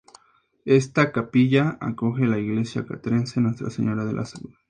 [0.65, 4.51] Esta capilla acoge la Iglesia Castrense Nuestra Señora de la Salud.